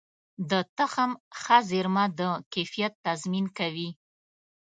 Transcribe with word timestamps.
د 0.51 0.53
تخم 0.77 1.11
ښه 1.39 1.57
زېرمه 1.69 2.05
د 2.19 2.21
کیفیت 2.53 2.93
تضمین 3.05 3.45
کوي. 3.57 3.89